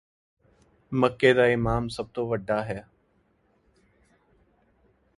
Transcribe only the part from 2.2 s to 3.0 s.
ਵੱਡਾ ਹੈ